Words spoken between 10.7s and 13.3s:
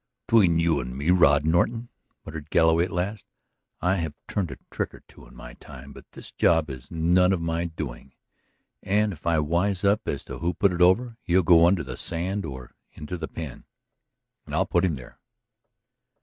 it over he'll go under the sand or into the